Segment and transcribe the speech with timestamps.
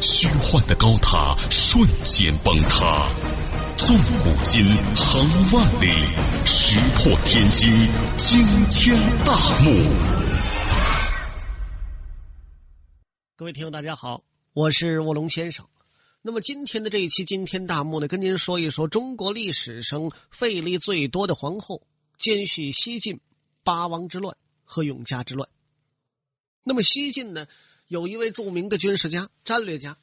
[0.00, 3.08] 虚幻的高塔瞬间崩塌，
[3.76, 4.64] 纵古今，
[4.94, 5.90] 横万里，
[6.44, 7.70] 石破天惊，
[8.16, 8.38] 惊
[8.70, 9.70] 天大幕。
[13.36, 15.66] 各位听友，大家好，我是卧龙先生。
[16.22, 21.82] 那么今天的这一期惊天大幕呢，跟您说一说中国历史上费力最多的皇后，
[22.18, 23.20] 兼续西晋
[23.62, 25.48] 八王之乱和永嘉之乱。
[26.64, 27.46] 那么西晋呢？
[27.88, 29.98] 有一位著名的军事家、战略家，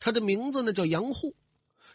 [0.00, 1.36] 他的名字呢叫杨户。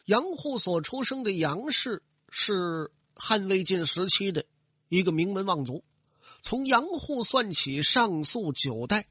[0.05, 4.45] 杨户所出生的杨氏是汉魏晋时期的
[4.87, 5.83] 一个名门望族。
[6.41, 9.07] 从杨户算起，上溯九代，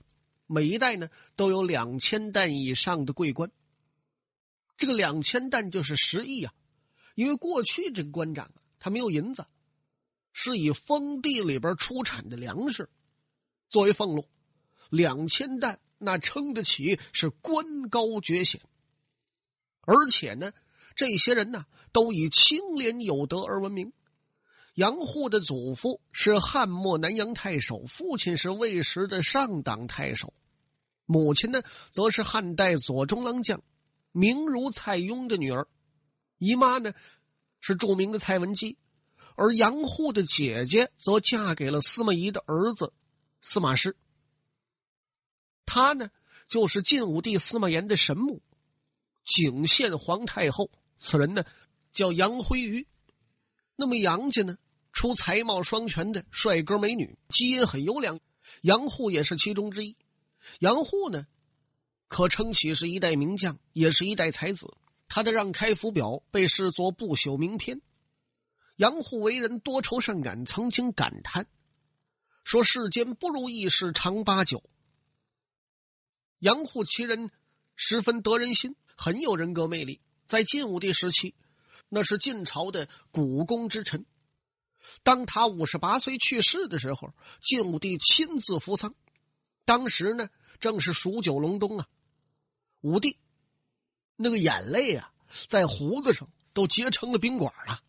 [0.47, 3.51] 每一代呢都有两千担以上的桂官。
[4.77, 6.55] 这个两千担就是十亿啊！
[7.17, 9.45] 因为过去这个官长啊，他没有银子，
[10.33, 12.89] 是以封地里边出产的粮食
[13.69, 14.29] 作为俸禄，
[14.91, 15.81] 两千担。
[15.99, 18.61] 那称得起是官高爵显，
[19.83, 20.53] 而且呢，
[20.95, 23.93] 这些人呢都以清廉有德而闻名。
[24.75, 30.33] 杨户的祖父是汉末南阳太守，父亲是魏时的上党太守，
[31.05, 33.61] 母亲呢则是汉代左中郎将
[34.13, 35.67] 名如蔡邕的女儿，
[36.39, 36.93] 姨妈呢
[37.61, 38.79] 是著名的蔡文姬，
[39.35, 42.93] 而杨户的姐姐则嫁给了司马懿的儿子
[43.41, 43.97] 司马师。
[45.69, 46.11] 他呢，
[46.49, 48.41] 就是晋武帝司马炎的神母，
[49.25, 50.71] 景献皇太后。
[50.99, 51.45] 此人呢，
[51.93, 52.87] 叫杨辉瑜。
[53.77, 54.57] 那么杨家呢，
[54.93, 58.19] 出才貌双全的帅哥美女，基因很优良。
[58.63, 59.95] 杨户也是其中之一。
[60.59, 61.27] 杨户呢，
[62.09, 64.75] 可称起是一代名将，也是一代才子。
[65.07, 67.83] 他的《让开府表》被视作不朽名篇。
[68.77, 71.47] 杨户为人多愁善感，曾经感叹
[72.43, 74.63] 说：“世间不如意事常八九。”
[76.41, 77.31] 杨户其人
[77.75, 80.01] 十分得人心，很有人格魅力。
[80.27, 81.35] 在晋武帝时期，
[81.89, 84.05] 那是晋朝的股肱之臣。
[85.03, 88.95] 当他五十八岁去世的时候，晋武帝亲自扶丧。
[89.65, 90.29] 当时呢，
[90.61, 91.89] 正是数九隆冬啊，
[92.81, 93.19] 武帝
[94.17, 95.13] 那个眼泪啊，
[95.49, 97.83] 在胡子上都结成了冰管了。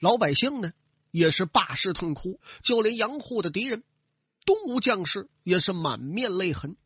[0.00, 0.72] 老百姓呢，
[1.10, 3.82] 也是罢市痛哭，就连杨户的敌人
[4.44, 6.76] 东吴将士也是满面泪痕。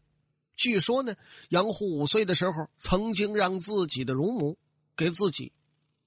[0.57, 1.15] 据说呢，
[1.51, 4.59] 杨虎五岁的时候，曾经让自己的乳母
[4.97, 5.53] 给自己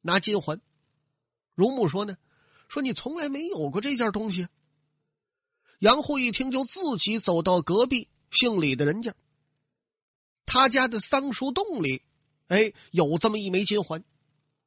[0.02, 0.60] 拿金环。
[1.54, 2.18] 乳母说呢
[2.68, 4.48] ：“说你从来没有过这件东西。”
[5.80, 9.14] 杨虎一听，就自己走到隔壁姓李的人家，
[10.46, 12.02] 他家的桑树洞里，
[12.48, 14.04] 哎，有这么一枚金环，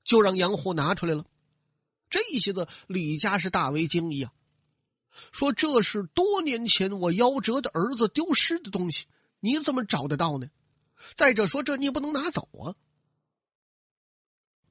[0.05, 1.27] 就让杨虎拿出来了。
[2.09, 4.33] 这一下子李家是大为惊异啊，
[5.33, 9.07] 说这是多年前我夭折的儿子丢失的东西。
[9.45, 10.47] 你怎么找得到呢？
[11.17, 12.77] 再者说，这你也不能拿走啊！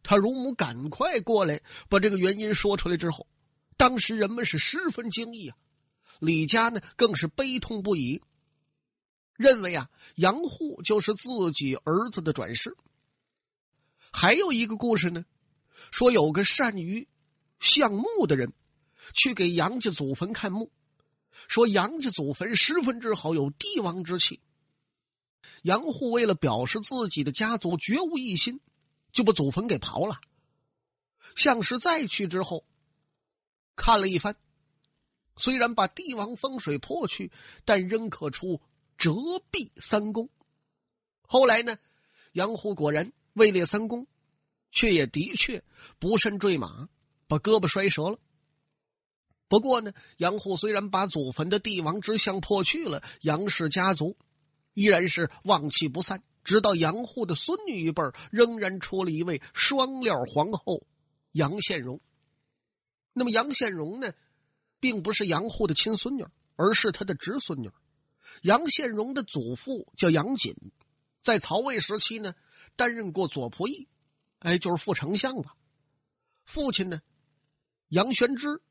[0.01, 3.27] 他乳母赶快过来把这个原因说出来之后，
[3.75, 5.57] 当时人们是十分惊异啊。
[6.19, 8.21] 李家呢更是悲痛不已，
[9.35, 12.77] 认为啊杨户就是自己儿子的转世。
[14.13, 15.25] 还有一个故事呢，
[15.91, 17.09] 说有个善于
[17.59, 18.53] 相墓的人
[19.13, 20.71] 去给杨家祖坟看墓，
[21.49, 24.39] 说杨家祖坟十分之好，有帝王之气。
[25.63, 28.59] 杨户为了表示自己的家族绝无异心，
[29.11, 30.19] 就把祖坟给刨了。
[31.35, 32.65] 相氏再去之后，
[33.75, 34.35] 看了一番，
[35.37, 37.31] 虽然把帝王风水破去，
[37.63, 38.61] 但仍可出
[38.97, 39.13] 折
[39.49, 40.29] 臂三公。
[41.21, 41.77] 后来呢，
[42.33, 44.07] 杨户果然位列三公，
[44.71, 45.63] 却也的确
[45.99, 46.89] 不慎坠马，
[47.27, 48.19] 把胳膊摔折了。
[49.47, 54.17] 不过呢，杨户虽然把祖坟的帝王之相破去了，杨氏家族。
[54.73, 58.01] 依然是旺气不散，直到杨户的孙女一辈
[58.31, 60.87] 仍然出了一位双料皇后
[61.31, 61.99] 杨宪荣。
[63.13, 64.13] 那么杨宪荣呢，
[64.79, 66.25] 并不是杨户的亲孙女，
[66.55, 67.69] 而是他的侄孙女。
[68.43, 70.55] 杨宪荣的祖父叫杨锦，
[71.19, 72.33] 在曹魏时期呢，
[72.77, 73.87] 担任过左仆射，
[74.39, 75.55] 哎，就是副丞相吧。
[76.45, 77.01] 父亲呢，
[77.89, 78.61] 杨玄之，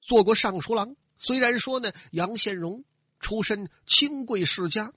[0.00, 0.94] 做过尚书郎。
[1.18, 2.84] 虽然说呢，杨宪荣
[3.18, 4.92] 出身清贵世家。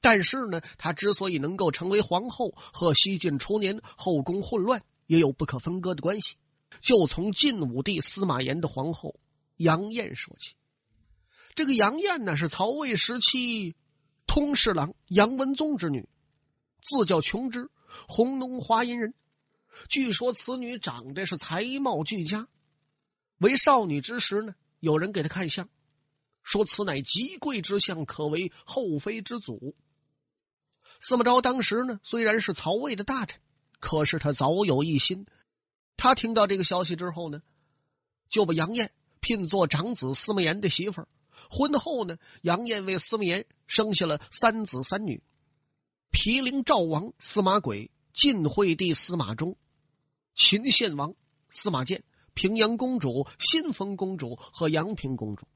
[0.00, 6.36] 但是呢，她之所以能够成为皇后，和西晋初年后宫混乱也有不可分割的关系。
[6.80, 9.18] 就从晋武帝司马炎的皇后
[9.56, 10.54] 杨艳说起。
[11.54, 13.74] 这个杨艳呢，是曹魏时期
[14.26, 16.08] 通侍郎杨文宗之女，
[16.80, 17.68] 字叫琼枝，
[18.08, 19.14] 红农华阴人。
[19.88, 22.48] 据说此女长得是才貌俱佳，
[23.38, 25.68] 为少女之时呢，有人给她看相，
[26.42, 29.74] 说此乃极贵之相，可为后妃之祖。
[31.00, 33.40] 司马昭当时呢，虽然是曹魏的大臣，
[33.80, 35.26] 可是他早有一心。
[35.96, 37.42] 他听到这个消息之后呢，
[38.28, 41.08] 就把杨艳聘做长子司马炎的媳妇儿。
[41.50, 45.22] 婚后呢，杨艳为司马炎生下了三子三女：
[46.10, 49.56] 毗陵赵王司马轨、晋惠帝司马衷、
[50.34, 51.14] 秦献王
[51.48, 52.04] 司马建、
[52.34, 55.46] 平阳公主新丰公主和阳平公主。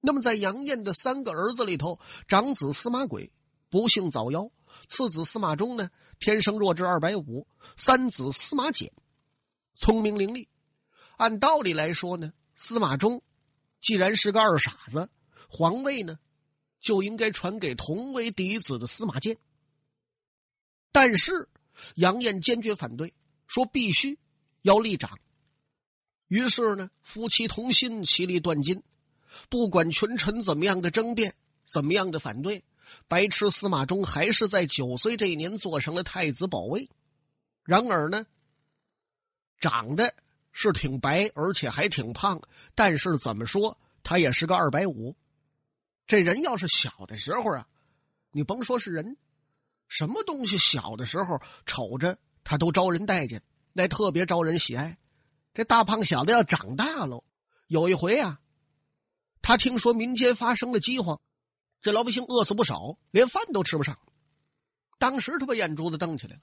[0.00, 1.98] 那么，在杨艳的三个儿子里头，
[2.28, 3.32] 长子司马轨
[3.68, 4.50] 不幸早夭，
[4.88, 7.46] 次子司马衷呢天生弱智二百五，
[7.76, 8.92] 三子司马简
[9.74, 10.46] 聪明伶俐。
[11.16, 13.22] 按道理来说呢，司马衷。
[13.80, 15.08] 既然是个二傻子，
[15.48, 16.18] 皇位呢，
[16.80, 19.36] 就应该传给同为嫡子的司马迁。
[20.90, 21.48] 但是
[21.94, 23.14] 杨艳坚决反对，
[23.46, 24.18] 说必须
[24.62, 25.18] 要立长。
[26.28, 28.82] 于是呢，夫妻同心，其利断金。
[29.48, 32.64] 不管群臣怎么样的争辩，怎么样的反对，
[33.08, 36.88] 白痴司马衷还是在九岁这一年做上了太子保位。
[37.64, 38.26] 然而呢，
[39.58, 40.14] 长得。
[40.58, 42.40] 是挺白，而且还挺胖，
[42.74, 45.14] 但是怎么说，他也是个二百五。
[46.06, 47.68] 这人要是小的时候啊，
[48.32, 49.18] 你甭说是人，
[49.86, 53.42] 什么东西小的时候瞅着他都招人待见，
[53.74, 54.96] 那特别招人喜爱。
[55.52, 57.22] 这大胖小子要长大喽，
[57.66, 58.40] 有一回啊，
[59.42, 61.20] 他听说民间发生了饥荒，
[61.80, 63.98] 这老百姓饿死不少，连饭都吃不上。
[64.98, 66.42] 当时他把眼珠子瞪起来了，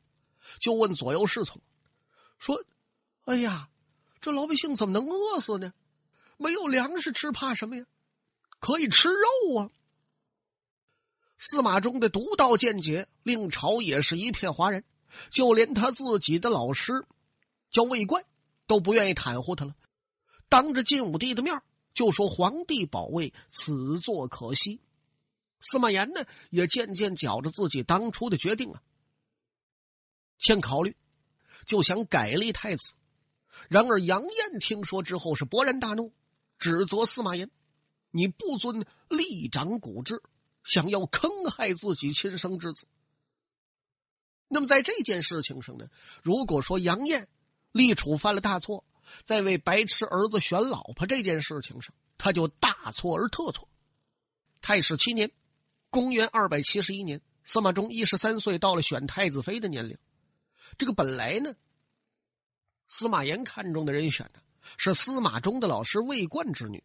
[0.60, 1.62] 就问左右侍从
[2.38, 2.64] 说
[3.26, 3.70] ：“哎呀！”
[4.22, 5.74] 这老百姓怎么能饿死呢？
[6.38, 7.86] 没有粮食吃，怕什么呀？
[8.60, 9.70] 可以吃肉啊！
[11.38, 14.86] 司马衷的独到见解令朝野是一片哗然，
[15.30, 17.06] 就连他自己的老师
[17.70, 18.24] 叫魏冠
[18.66, 19.76] 都不愿意袒护他了，
[20.48, 21.62] 当着晋武帝的面
[21.94, 24.80] 就说：“皇帝保卫，此作可惜。”
[25.64, 28.82] 司马炎呢，也渐渐觉着自己当初的决定啊，
[30.38, 30.96] 欠考虑，
[31.66, 32.94] 就想改立太子。
[33.70, 36.12] 然而杨艳听说之后是勃然大怒，
[36.58, 37.50] 指责司马炎
[38.12, 40.22] ：“你不遵立长古制，
[40.64, 42.88] 想要坑害自己亲生之子。”
[44.50, 45.88] 那么在这件事情上呢，
[46.22, 47.28] 如果说杨艳
[47.72, 48.84] 立储犯了大错，
[49.24, 53.70] 在为白痴儿子选老婆这件事情上，他就大错而特错。
[54.62, 55.32] 太史七年，
[55.94, 59.96] 公元二百七十一年，司马衷一十三岁，到了选太子妃的年龄。
[60.76, 61.54] 这个本来呢。
[62.88, 64.42] 司马炎看中的人选呢，
[64.76, 66.84] 是司马衷的老师魏冠之女。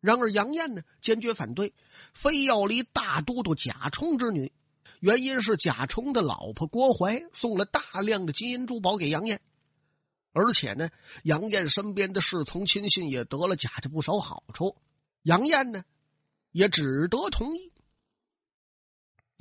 [0.00, 1.72] 然而杨艳呢，坚决反对，
[2.12, 4.52] 非要立大都督贾充之女。
[5.00, 9.40] 原因是贾充的老婆郭槐送了大量的金银珠宝给杨艳，
[10.32, 10.90] 而且呢，
[11.24, 14.76] 杨艳身边的侍从亲信也得了贾家不少好处。
[15.22, 15.82] 杨艳呢，
[16.50, 17.71] 也只得同意。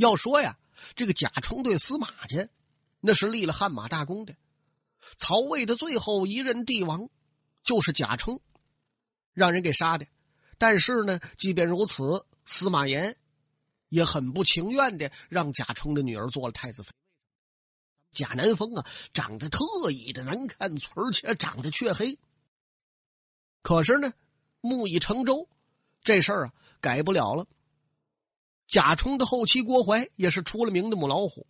[0.02, 0.58] 要说呀，
[0.96, 2.50] 这个贾充对司马家，
[3.02, 4.36] 那是立了汗马大功的。
[5.16, 7.08] 曹魏的最后一任帝王，
[7.64, 8.42] 就是贾充，
[9.32, 10.08] 让人给杀的。
[10.58, 13.16] 但是呢，即便如此，司马炎
[13.90, 16.92] 也很不情愿的让贾充的女儿做了太子妃。
[18.12, 18.84] 贾南风啊，
[19.14, 22.18] 长得特异的难看，而且长得却黑。
[23.62, 24.12] 可是呢，
[24.62, 25.48] 木已成舟，
[26.04, 27.46] 这事儿啊改不了了。
[28.72, 31.46] 贾充的后妻郭槐也是出了名的母老虎。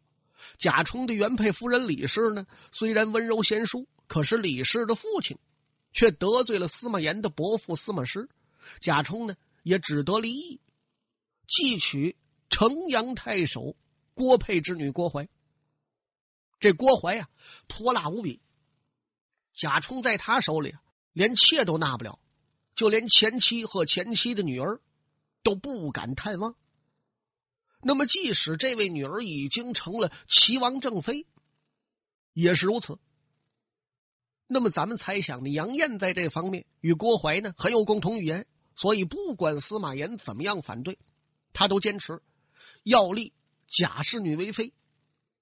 [0.57, 5.37] 贾充的原配夫人李氏呢，虽然温柔贤淑，可是李氏的父亲
[5.93, 8.27] 却得罪了司马炎的伯父司马师，
[8.79, 10.59] 贾充呢也只得离异，
[11.47, 12.17] 继娶
[12.49, 13.75] 城阳太守
[14.15, 15.29] 郭沛之女郭槐。
[16.59, 17.29] 这郭槐呀，
[17.67, 18.41] 泼辣无比，
[19.53, 20.73] 贾充在他手里
[21.13, 22.17] 连妾都纳不了，
[22.73, 24.81] 就连前妻和前妻的女儿
[25.43, 26.55] 都不敢探望。
[27.83, 31.25] 那么，即使这位女儿已经成了齐王正妃，
[32.33, 32.99] 也是如此。
[34.47, 35.49] 那么，咱们猜想呢？
[35.49, 38.45] 杨艳在这方面与郭槐呢很有共同语言，
[38.75, 40.99] 所以不管司马炎怎么样反对，
[41.53, 42.21] 他都坚持
[42.83, 43.33] 要立
[43.65, 44.73] 贾氏女为妃。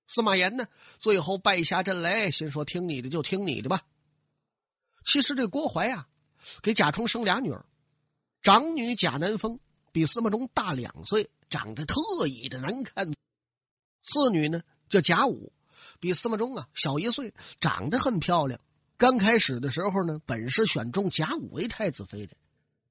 [0.07, 0.67] 司马炎呢，
[0.97, 3.85] 最后败下阵来，心说：“听你的，就听你的吧。”
[5.03, 6.07] 其实，这郭槐啊，
[6.61, 7.65] 给贾充生俩女儿，
[8.41, 9.59] 长女贾南风
[9.91, 11.29] 比司马衷大两岁。
[11.49, 13.11] 长得特异的难看，
[14.01, 15.51] 次女呢叫贾武，
[15.99, 18.59] 比司马衷啊小一岁，长得很漂亮。
[18.97, 22.35] 刚开始的时候呢，本是选中贾武为太子妃的，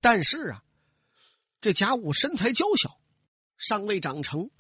[0.01, 0.65] 但是啊，
[1.61, 2.99] 这贾武身材娇小，
[3.57, 4.51] 尚未长成，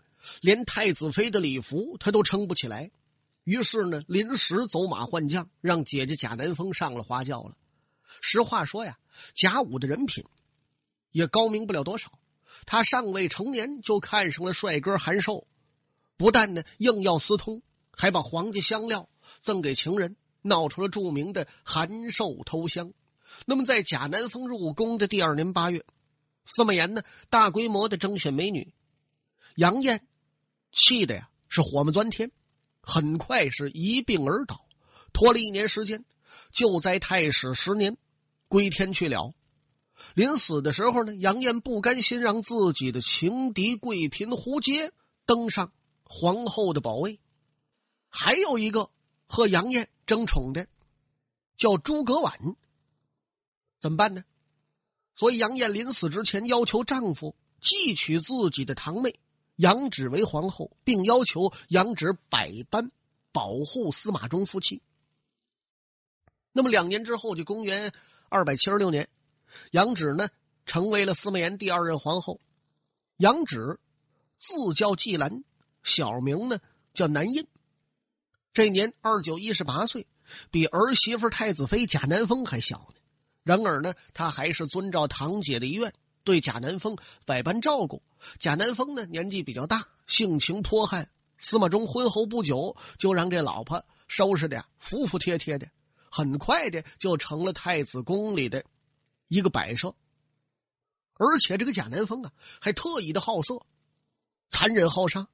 [0.43, 2.90] 连太子妃的礼服他都撑不起来。
[3.45, 7.57] 于是呢，临时走马换将，让姐姐贾南风上了花轿了。
[8.21, 8.99] 实话说呀，
[9.35, 10.25] 贾武的人品
[11.11, 12.12] 也高明不了多少。
[12.70, 15.46] 他尚未成年就看上了帅哥韩寿，
[16.18, 19.08] 不但呢硬要私通，还把皇家香料
[19.40, 22.92] 赠给情人，闹出了著名的韩寿偷香。
[23.46, 25.82] 那么，在贾南风入宫的第二年八月，
[26.44, 28.75] 司马炎呢大规模的征选美女，
[29.56, 30.06] 杨艳
[30.70, 32.30] 气的呀是火冒钻天，
[32.82, 34.68] 很快是一病而倒，
[35.14, 36.04] 拖了一年时间，
[36.52, 37.96] 就在太史十年
[38.46, 39.32] 归天去了。
[40.14, 44.93] 临死的时候呢，杨艳不甘心让自己的情敌贵嫔胡洁
[45.26, 45.73] 登上
[46.05, 47.21] 皇后的宝位，
[48.09, 48.90] 还有一个
[49.26, 50.67] 和杨艳争宠的，
[51.57, 52.57] 叫诸葛婉。
[53.81, 54.25] 怎么办呢？
[55.14, 59.19] 所以杨艳临死之前要求丈夫继娶自己的堂妹
[59.57, 62.90] 杨芷为皇后，并要求杨芷百般
[63.33, 64.81] 保护司马衷夫妻。
[66.52, 67.93] 那么两年之后，就公元
[68.28, 69.09] 二百七十六年。
[69.71, 70.28] 杨芷呢，
[70.67, 72.40] 成为了司马炎第二任皇后。
[73.17, 73.81] 杨芷
[74.37, 75.45] 字叫季兰，
[75.83, 76.59] 小名呢
[76.95, 77.47] 叫南印。
[78.52, 80.07] 这年二九一十八岁，
[80.50, 83.00] 比儿媳妇太子妃贾南风还小呢。
[83.43, 88.02] 然而呢，他还是遵照堂姐的遗愿，对贾南风百般照顾。
[88.38, 91.11] 贾南风呢，年纪比较大，性情泼悍。
[91.38, 95.69] 司马衷婚后不久，就让这老婆收拾的服服帖帖的，
[96.11, 98.64] 很快的就成了太子宫里的。
[99.28, 99.94] 一个摆设，
[101.14, 103.64] 而且这个贾南风啊，还特意的好色、
[104.49, 105.28] 残忍好杀，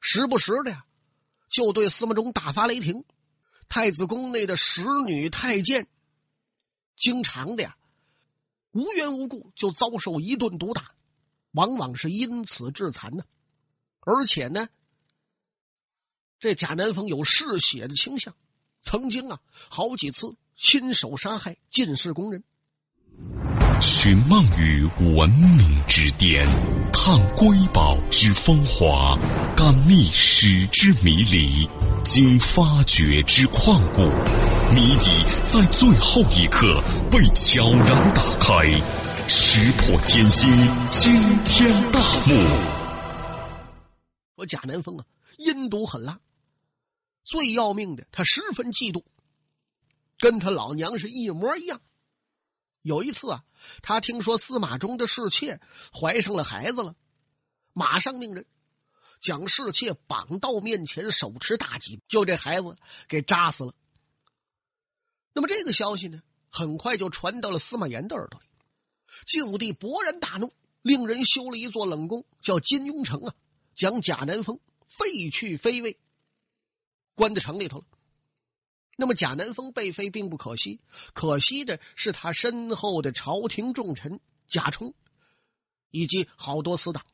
[0.00, 0.86] 时不时的呀，
[1.48, 3.04] 就对司马衷大发雷霆。
[3.68, 5.88] 太子宫内的使女太监，
[6.94, 7.76] 经常的呀，
[8.70, 10.94] 无缘无故就遭受一顿毒打，
[11.52, 13.24] 往往是因此致残呢。
[14.00, 14.68] 而且呢，
[16.38, 18.36] 这贾南风有嗜血的倾向，
[18.82, 19.40] 曾经啊，
[19.70, 22.44] 好几次亲手杀害进士宫人。
[23.80, 24.84] 寻梦于
[25.16, 26.46] 文明之巅，
[26.92, 29.18] 探瑰宝之风华，
[29.56, 31.68] 感历史之迷离，
[32.04, 34.02] 经发掘之旷古，
[34.72, 35.10] 谜底
[35.46, 38.64] 在最后一刻被悄然打开，
[39.28, 40.48] 石破天惊，
[40.90, 41.12] 惊
[41.44, 42.34] 天大幕。
[44.36, 45.04] 我贾南风啊，
[45.38, 46.20] 阴毒狠辣，
[47.24, 49.02] 最要命的，他十分嫉妒，
[50.18, 51.80] 跟他老娘是一模一样。
[52.82, 53.44] 有一次啊，
[53.80, 55.60] 他听说司马衷的侍妾
[55.92, 56.94] 怀上了孩子了，
[57.72, 58.44] 马上命人
[59.20, 62.76] 将侍妾绑到面前，手持大戟，就这孩子
[63.08, 63.72] 给扎死了。
[65.32, 68.46] 那么这个消息呢，很快就传到了司马炎的耳朵里。
[69.26, 73.34] 晋武帝勃然大怒，令人修了一座冷宫，叫金庸城啊，
[73.76, 74.58] 将贾南风
[74.88, 75.98] 废去妃位，
[77.14, 77.84] 关在城里头了。
[78.96, 80.80] 那么贾南风被废并不可惜，
[81.14, 84.94] 可惜的是他身后的朝廷重臣贾充，
[85.90, 87.04] 以及好多死党。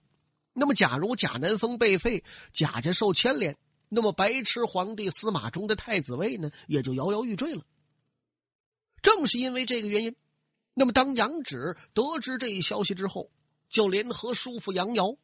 [0.53, 3.57] 那么假如贾南风被废，贾家受牵连，
[3.89, 7.63] 那么白痴皇帝司马衷的太子位呢，也就摇摇欲坠了。
[9.01, 10.17] 正是因为这个原因，
[10.75, 13.31] 那么当杨芷得知这一消息之后，
[13.69, 15.17] 就联合叔父杨瑶、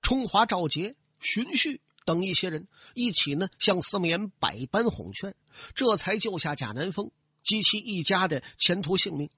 [0.00, 1.80] 冲华、赵杰、荀彧。
[2.04, 5.34] 等一些人一起呢，向司马炎百般哄劝，
[5.74, 7.10] 这才救下贾南风
[7.42, 9.30] 及其一家的前途性命。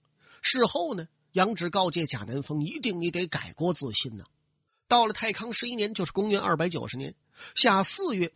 [0.43, 4.25] 事后呢，杨芷告诫贾南风，一定你得改过自新呐。
[4.89, 7.15] 到了太康十一年，就是公元二百九十年
[7.55, 8.33] 下四月，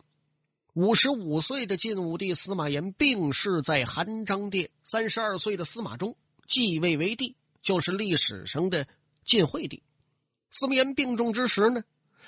[0.73, 4.69] 五十五岁的晋武帝司马炎病逝在韩章殿。
[4.83, 6.15] 三十二岁的司马衷
[6.47, 8.87] 继位为帝，就是历史上的
[9.25, 9.83] 晋惠帝。
[10.49, 11.83] 司马炎病重之时呢。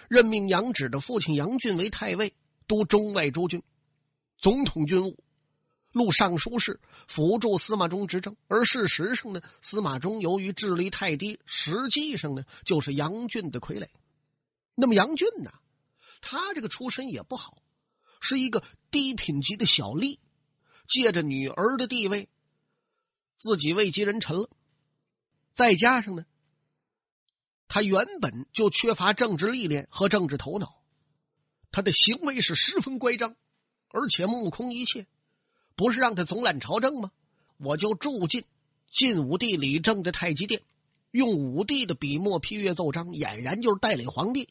[0.09, 2.33] 任命杨芷的父亲杨俊为太尉，
[2.67, 3.61] 督中外诸军，
[4.37, 5.23] 总统军务，
[5.91, 8.35] 录尚书事，辅助司马衷执政。
[8.47, 13.87] 而事实上呢，司马衷由于智力太低，实际上呢就是杨俊的傀儡。
[14.75, 15.51] 那么杨俊呢，
[16.21, 17.61] 他这个出身也不好，
[18.19, 20.19] 是一个低品级的小吏，
[20.87, 22.29] 借着女儿的地位，
[23.37, 24.49] 自己位极人臣了。
[25.53, 26.25] 再加上呢。
[27.73, 30.75] 他原本就缺乏政治历练和政治头脑，
[31.71, 33.35] 他的行为是十分乖张，
[33.89, 35.07] 而且目空一切。
[35.75, 37.11] 不是让他总揽朝政吗？
[37.57, 38.43] 我就住进
[38.91, 40.61] 晋武帝李政的太极殿，
[41.09, 44.47] 用武帝的笔墨批阅奏章，俨然就是代理皇帝。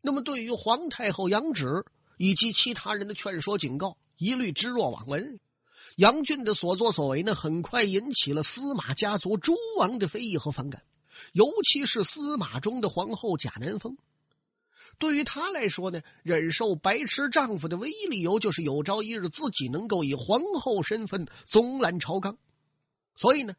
[0.00, 1.84] 那么，对于皇太后杨芷
[2.16, 5.40] 以及其他人的劝说警告，一律置若罔闻。
[5.96, 10.84] 杨俊的所作所为呢，很快引起了司马家族诸王的非议和反感，
[11.32, 13.96] 尤其是司马衷的皇后贾南风。
[14.98, 22.36] 对于她来说呢，忍受白痴丈夫的唯一理由就是有朝一日自己能够以皇后身份纵览朝纲，
[23.14, 23.54] 所以呢，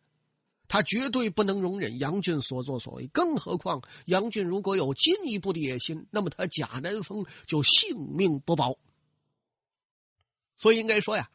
[0.68, 3.08] 她绝对不能容忍杨俊所作所为。
[3.08, 8.78] 更何况杨俊如果有进一步的野心，那么他贾南风就性命不保。
[10.56, 11.30] 所以应该说呀。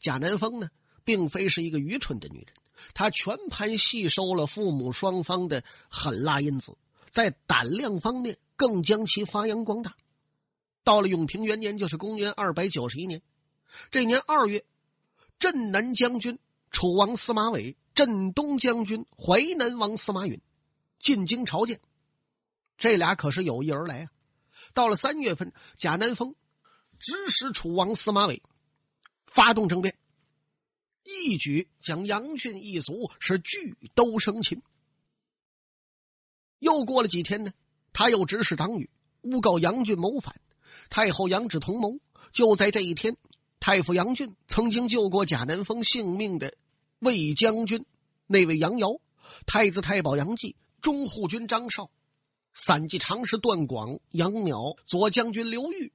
[0.00, 0.68] 贾南风呢，
[1.04, 2.52] 并非是一个愚蠢的女人，
[2.94, 6.76] 他全盘吸收了父母双方的狠辣因子，
[7.10, 9.96] 在胆量方面更将其发扬光大。
[10.84, 13.22] 到了永平元年，就是公元二百九十一年，
[13.90, 14.64] 这年二月，
[15.38, 16.38] 镇南将军
[16.70, 20.40] 楚王司马伟、镇东将军淮南王司马允
[20.98, 21.80] 进京朝见，
[22.76, 24.10] 这俩可是有意而来啊。
[24.74, 26.34] 到了三月份，贾南风
[26.98, 28.42] 指使楚王司马伟。
[29.26, 29.94] 发动政变，
[31.08, 34.60] 一举将杨俊一族是拒都生擒。
[36.58, 37.52] 又过了几天呢，
[37.94, 38.90] 他又指使党羽
[39.22, 40.38] 诬告杨俊谋反。
[40.90, 41.98] 太后杨芷同谋。
[42.30, 43.16] 就在这一天，
[43.58, 46.54] 太傅杨俊曾经救过贾南风性命的
[46.98, 47.86] 魏将军
[48.26, 49.00] 那位杨瑶，
[49.46, 51.90] 太子太保杨继、中护军张绍、
[52.52, 55.92] 散骑常侍段广、杨邈、左将军刘裕、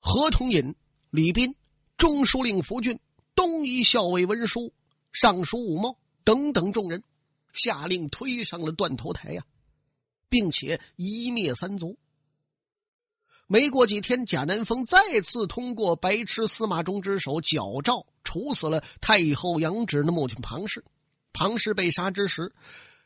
[0.00, 0.74] 何同隐、
[1.10, 1.54] 李斌。
[1.96, 3.00] 中书令福俊、
[3.36, 4.72] 东夷校尉文书、
[5.12, 7.04] 尚书武茂等等众人，
[7.52, 9.44] 下令推上了断头台呀，
[10.28, 11.96] 并且一灭三族。
[13.46, 20.84] 没过几天，贾南风再次通过白痴司马衷之手矫诏处死了太后杨芷的母亲庞氏。
[21.32, 22.52] 庞氏被杀之时，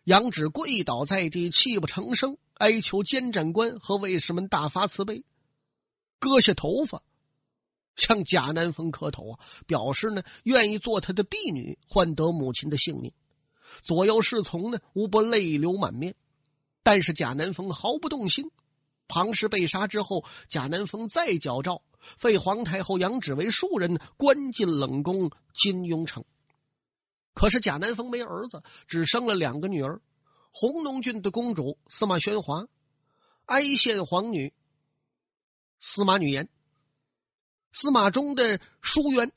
[0.04, 5.24] 杨芷跪倒在地，泣不成声，哀求监斩官和卫士们大发慈悲，
[6.18, 7.02] 割下头发。
[8.00, 13.12] 向贾南风磕头啊，表示呢愿意做他的婢女，换得母亲的性命。
[13.82, 16.14] 左右侍从呢无不泪流满面，
[16.82, 18.50] 但是贾南风毫不动心。
[19.06, 21.82] 庞氏被杀之后，贾南风再矫诏
[22.16, 26.24] 废皇太后杨芷为庶人，关进冷宫金庸城。
[27.34, 30.00] 可是贾南风没儿子，只生了两个女儿：
[30.52, 32.66] 红龙郡的公主司马宣华，
[33.46, 34.52] 哀县皇女
[35.80, 36.48] 司马女言。
[37.72, 39.32] 司马衷的疏远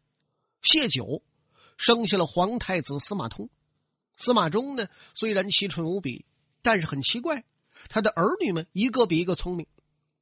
[0.61, 1.21] 谢九
[1.77, 3.49] 生下了皇太子司马通。
[4.17, 6.25] 司马衷呢，虽然奇蠢无比，
[6.61, 7.43] 但是很奇怪，
[7.89, 9.67] 他的儿女们一个比一个聪明。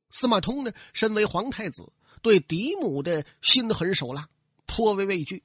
[0.10, 4.30] 司马通呢，身为皇太子，对嫡母的心狠手辣
[4.66, 5.44] 颇为畏惧，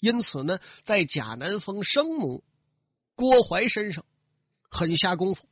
[0.00, 2.44] 因此呢，在贾南风生母
[3.14, 4.04] 郭槐身上
[4.68, 5.46] 狠下功夫。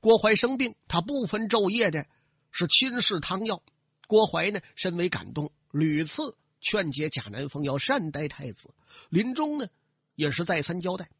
[0.00, 2.06] 郭槐生病，他不分昼夜的
[2.50, 3.62] 是亲试汤药。
[4.06, 5.52] 郭槐呢，深为感动。
[5.72, 8.70] 屡次劝解贾南风要善待太子，
[9.08, 9.66] 临终呢
[10.14, 11.10] 也是再三交代。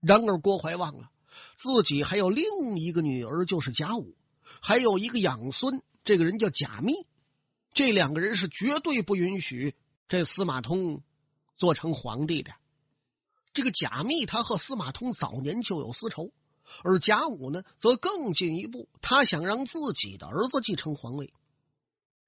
[0.00, 1.10] 然而郭槐忘了
[1.56, 2.44] 自己还有另
[2.76, 4.14] 一个女儿，就是贾武，
[4.60, 6.92] 还有一个养孙，这个人叫贾密。
[7.72, 9.74] 这两个人是绝对不允许
[10.08, 11.02] 这司马通
[11.56, 12.52] 做成皇帝的。
[13.54, 16.32] 这个贾密他和司马通早年就有私仇，
[16.82, 21.32] 而贾武呢则更进一步，他想让自己的儿子继承皇位。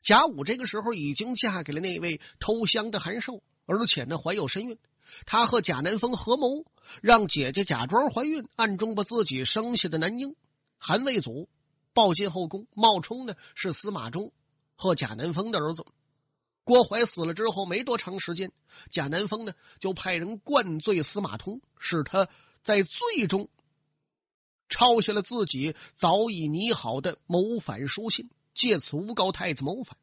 [0.04, 4.78] 贾武这个时候已经嫁给了那位偷香的韩寿，而且呢怀有身孕。
[5.24, 6.66] 他和贾南风合谋，
[7.00, 10.36] 让姐姐假装怀孕，暗中把自己生下的男婴
[10.76, 11.48] 韩卫祖
[11.94, 14.30] 抱进后宫，冒充呢是司马衷
[14.76, 15.86] 和贾南风的儿子。
[16.64, 18.52] 郭槐死了之后没多长时间，
[18.90, 22.28] 贾南风呢就派人灌醉司马通，使他
[22.62, 23.48] 在醉中
[24.68, 28.28] 抄下了自己早已拟好的谋反书信。
[28.54, 29.96] 借此诬告太子谋反，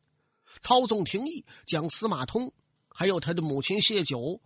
[0.59, 2.51] 操纵廷议，将司马通
[2.89, 4.41] 还有他的母亲谢九，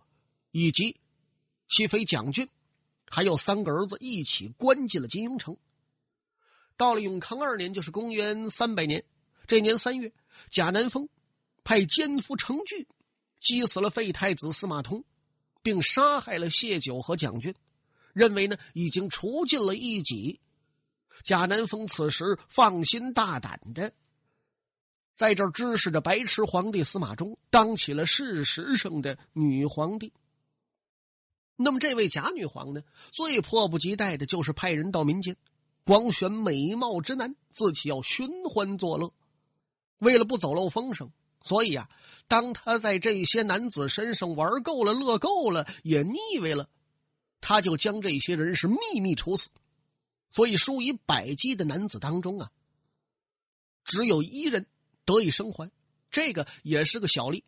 [0.52, 0.96] 以及
[1.68, 2.48] 其妃蒋俊，
[3.08, 5.56] 还有三个儿子一起关进了金庸城。
[6.76, 9.04] 到了永康二年，就是公元三百年，
[9.46, 10.12] 这年三月，
[10.50, 11.08] 贾南风
[11.64, 12.86] 派奸夫程据
[13.40, 15.04] 击死了废太子司马通，
[15.62, 17.54] 并杀害了谢九和蒋俊，
[18.12, 20.38] 认为呢已经除尽了异己。
[21.22, 23.92] 贾南风此时放心大胆的，
[25.14, 30.12] 在这儿指使着白痴皇帝司马衷当起了事实上的女皇帝。
[31.56, 35.36] 那么，这位贾女皇呢，最迫不及待的就是派人到民间，
[35.84, 39.14] 光选美貌之男，自己要寻欢作乐。
[39.98, 41.88] 为了不走漏风声，所以啊，
[42.28, 46.68] 当他在这些男子身上玩够了、乐够了，也腻味了，
[47.40, 49.48] 他就将这些人是秘密处死。
[50.36, 52.52] 所以，数以百计的男子当中啊，
[53.84, 54.66] 只有一人
[55.06, 55.72] 得以生还，
[56.10, 57.42] 这个也是个小丽。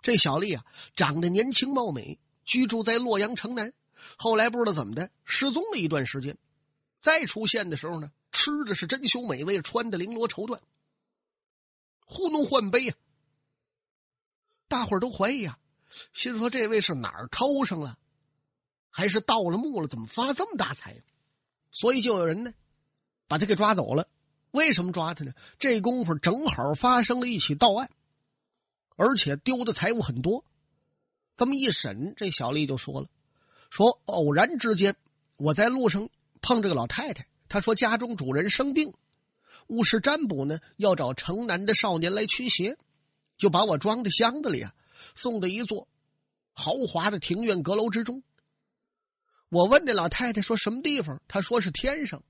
[0.00, 3.74] 这小丽啊，长得年轻貌美，居住在洛阳城南。
[4.16, 6.38] 后来不知道怎么的失踪了一段时间，
[7.00, 10.60] 再出现的时候呢，吃的是珍馐美味，穿的绫罗绸缎，
[12.04, 12.94] 呼弄唤杯呀。
[14.68, 15.58] 大伙儿都怀疑呀，
[16.12, 17.98] 心说这位是哪儿偷上了，
[18.90, 19.88] 还是盗了墓了？
[19.88, 21.02] 怎么发这么大财？
[21.70, 22.52] 所以就有人呢，
[23.26, 24.08] 把他给抓走了。
[24.50, 25.32] 为什么抓他呢？
[25.58, 27.90] 这功夫正好发生了一起盗案，
[28.96, 30.44] 而且丢的财物很多。
[31.36, 33.08] 这么一审，这小丽就说了。
[33.70, 34.96] 说偶然之间，
[35.36, 36.08] 我在路上
[36.40, 38.94] 碰着个老太太，她说家中主人生病，
[39.66, 42.78] 巫师占卜呢要找城南的少年来驱邪，
[43.36, 44.74] 就把我装在箱子里啊，
[45.14, 45.86] 送到一座
[46.54, 48.22] 豪华的庭院阁楼之中。
[49.48, 52.22] 我问那老太太说什么地方，她说是天上。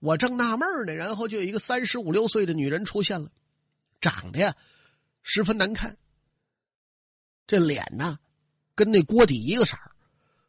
[0.00, 3.30] 我正纳闷呢，然后就有一个三十五六岁的女人出现了，
[4.00, 4.54] 长得呀
[5.22, 5.96] 十分难看，
[7.46, 8.18] 这脸呢
[8.74, 9.92] 跟那锅底一个色儿。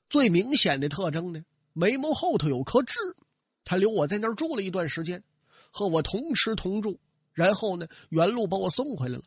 [0.09, 2.95] 最明显的特征呢，眉毛后头有颗痣。
[3.63, 5.23] 他留我在那儿住了一段时间，
[5.71, 6.99] 和我同吃同住，
[7.33, 9.23] 然后呢，原路把我送回来了。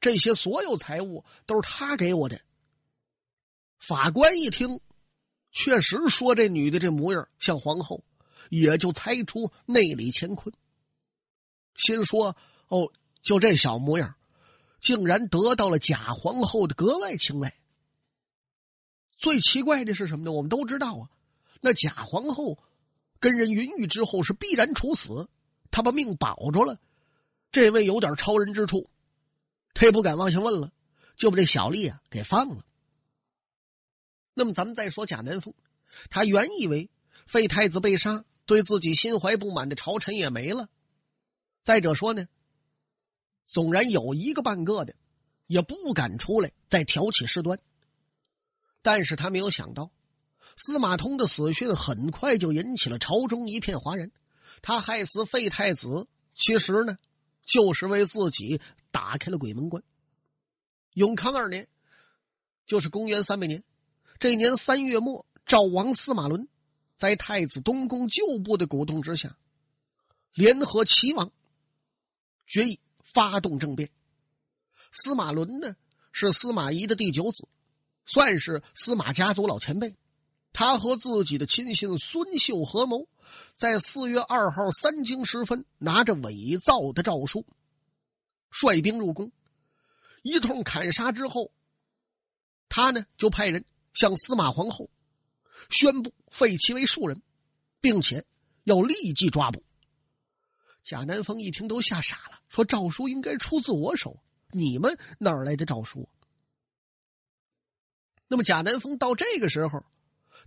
[0.00, 2.40] 这些所有财物都是他给我的。
[3.78, 4.80] 法官一听，
[5.50, 8.04] 确实说这女的这模样像皇后，
[8.50, 10.54] 也就猜出内里乾坤。
[11.74, 12.36] 心说
[12.68, 14.16] ：“哦，就这小模样，
[14.80, 17.54] 竟然得到了假皇后的格外青睐。”
[19.18, 20.32] 最奇怪的是什么呢？
[20.32, 21.10] 我们都知道啊，
[21.60, 22.58] 那假皇后
[23.18, 25.28] 跟人云雨之后是必然处死，
[25.70, 26.78] 他把命保着了。
[27.50, 28.90] 这位有点超人之处，
[29.74, 30.72] 他也不敢往下问了，
[31.16, 32.64] 就把这小丽啊给放了。
[34.38, 35.52] 那么咱们再说贾南风，
[36.10, 36.88] 他原以为
[37.26, 40.68] 废太子被杀，对自己心怀不满的朝臣也没了。
[41.60, 42.28] 再者说呢，
[43.46, 44.94] 纵然有一个半个的，
[45.48, 47.58] 也不敢出来再挑起事端。
[48.80, 49.90] 但是他没有想到，
[50.56, 54.12] 司马通的死讯很快就引起了朝中一片哗然。
[54.62, 56.96] 他害死废太子，其实呢，
[57.44, 58.60] 就是为自己
[58.92, 59.82] 打开了鬼门关。
[60.94, 61.68] 永康二年，
[62.66, 63.64] 就是公元三百年，
[64.18, 66.48] 这年三月末，赵王司马伦
[66.96, 69.36] 在太子东宫旧部的鼓动之下，
[70.34, 71.30] 联合齐王，
[72.46, 73.90] 决议发动政变。
[74.90, 75.76] 司马伦呢，
[76.10, 77.48] 是司马懿的第九子。
[78.10, 79.94] 算是司马家族老前辈，
[80.54, 83.06] 他和自己的亲信孙秀合谋，
[83.52, 87.44] 在四月二号三更时分，拿着伪造的诏书，
[88.50, 89.30] 率兵入宫，
[90.22, 91.52] 一通砍杀之后，
[92.70, 93.66] 他呢就派人
[93.98, 94.88] 向司马皇后
[95.70, 97.20] 宣布废其为庶人，
[97.80, 98.24] 并且
[98.62, 99.64] 要立即抓捕。
[100.84, 106.08] 贾南风一听都吓傻了，说：“诏书应该出自我手，你们哪儿来的诏书？”
[108.28, 109.84] 那么贾南风到这个时候，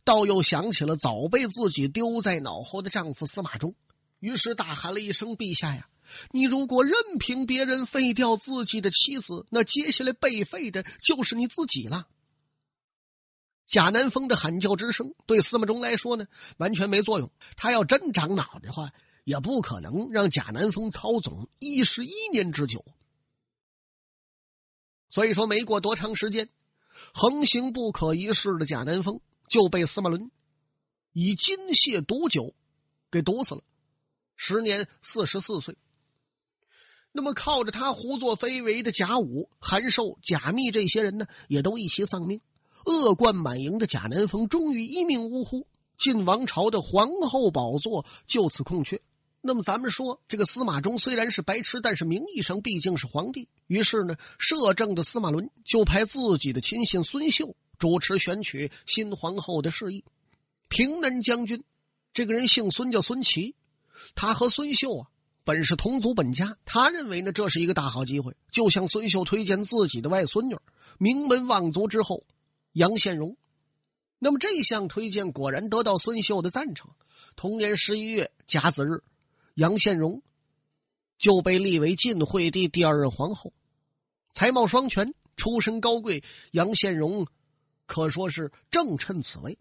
[0.05, 3.75] 倒又想起了早被自己丢在脑后的丈夫司马衷，
[4.19, 5.89] 于是大喊了一声：“陛下呀，
[6.31, 12.07] 你如果任凭别人废掉自己的妻子，那接下来被废的就是你自己了。”
[13.71, 17.31] 贾南风的喊叫之声对司马衷来说呢，完全没作用。
[17.55, 18.91] 他要真长脑的话，
[19.23, 22.84] 也不可能让贾南风操纵一十一年之久。
[25.10, 26.49] 所以说，没过多长时间。
[27.13, 30.29] 横行不可一世的贾南风就被司马伦
[31.13, 32.53] 以金屑毒酒
[33.10, 33.63] 给毒死了，
[34.36, 35.77] 时年四十四岁。
[37.13, 42.41] 那么靠着他胡作非为的贾武、韩寿、贾密这些人呢，也都一起丧命。
[42.86, 45.67] 恶贯满盈的贾南风终于一命呜呼，
[45.98, 49.02] 晋王朝的皇后宝座就此空缺。
[49.44, 53.50] 那么咱们说，这个司马衷虽然是白痴，但是名义上毕竟是皇帝。
[53.65, 60.04] 于是呢，摄政的司马伦就派自己的亲信孙秀主持选取新皇后的事宜。
[60.70, 61.63] 平南将军，
[62.13, 63.56] 这个人姓孙，叫孙琦。
[64.13, 65.08] 他和孙秀啊，
[65.44, 66.56] 本是同族本家。
[66.63, 70.56] 他认为呢，这是一个大好机会，就向孙秀推荐自己的外孙女，
[71.00, 72.24] 名门望族之后
[72.73, 73.38] 杨宪荣。
[74.19, 76.91] 那么这项推荐果然得到孙秀的赞成。
[77.36, 79.03] 同年十一月甲子日。
[79.55, 80.21] 杨宪荣
[81.17, 83.53] 就被立为晋惠帝第二任皇后，
[84.31, 86.23] 才貌双全，出身高贵。
[86.51, 87.27] 杨宪荣
[87.86, 89.57] 可说是正趁此位。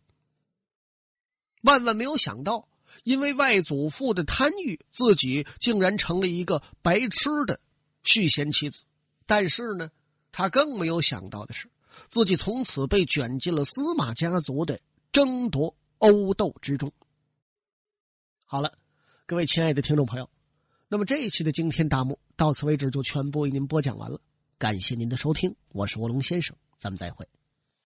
[1.63, 2.69] 万万没有想到，
[3.03, 7.61] 因为外祖父的贪欲，自己竟然成了一个白痴的
[8.05, 8.85] 续弦妻子。
[9.27, 9.91] 但是呢，
[10.33, 11.69] 他更没有想到的是，
[12.09, 14.81] 自己从此被卷进了司马家族的
[15.13, 16.93] 争夺殴斗之中。
[18.45, 18.73] 好了。
[19.27, 20.29] 各位亲爱的听众朋友，
[20.89, 22.19] 那么这一期的惊天大幕。
[22.35, 24.21] 到此为止就全部为您播讲完了。
[24.59, 27.25] 感谢您的收听，我是卧龙先生，咱们再会。